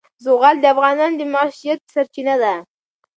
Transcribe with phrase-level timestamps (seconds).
[0.25, 2.53] زغال د افغانانو د معیشت سرچینه ده.